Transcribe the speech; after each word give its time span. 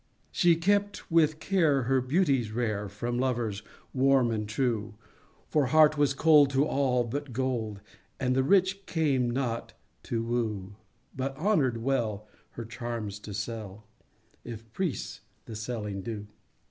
She 0.31 0.55
kept 0.55 1.11
with 1.11 1.37
care 1.39 1.83
her 1.83 2.01
beauties 2.01 2.51
rare 2.51 2.89
From 2.89 3.19
lovers 3.19 3.61
warm 3.93 4.31
and 4.31 4.49
true— 4.49 4.95
For 5.47 5.67
heart 5.67 5.95
was 5.95 6.15
cold 6.15 6.49
to 6.53 6.65
all 6.65 7.03
but 7.03 7.31
gold, 7.31 7.81
And 8.19 8.35
the 8.35 8.41
rich 8.41 8.87
came 8.87 9.29
not 9.29 9.73
to 10.05 10.23
won, 10.23 10.75
But 11.15 11.37
honor'd 11.37 11.83
well 11.83 12.27
her 12.53 12.65
charms 12.65 13.19
to 13.19 13.33
sell. 13.35 13.85
If 14.43 14.73
priests 14.73 15.21
the 15.45 15.55
selling 15.55 16.01
do. 16.01 16.25